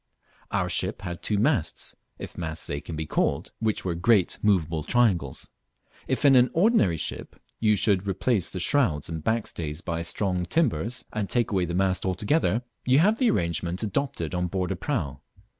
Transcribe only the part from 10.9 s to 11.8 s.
and take away the